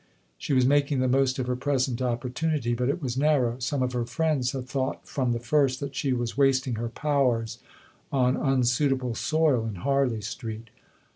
She 0.39 0.53
was 0.53 0.65
making 0.65 0.99
the 0.99 1.07
most 1.07 1.37
of 1.37 1.45
her 1.45 1.55
present 1.55 2.01
opportunity, 2.01 2.73
but 2.73 2.89
it 2.89 2.99
was 3.03 3.15
narrow. 3.19 3.59
Some 3.59 3.83
of 3.83 3.93
her 3.93 4.03
friends 4.03 4.49
had 4.51 4.67
thought 4.67 5.07
from 5.07 5.31
the 5.31 5.39
first 5.39 5.79
that 5.79 5.95
she 5.95 6.11
was 6.11 6.35
wasting 6.35 6.73
her 6.77 6.89
powers 6.89 7.59
on 8.11 8.35
unsuitable 8.35 9.13
soil 9.13 9.63
in 9.67 9.75
Harley 9.75 10.21
Street. 10.21 10.71